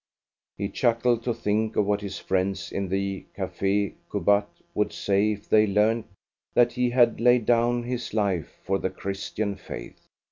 [0.57, 5.47] He chuckled to think of what his friends in the Café Cubat would say if
[5.47, 6.05] they learned
[6.55, 10.07] that he had laid down his life for the Christian faith.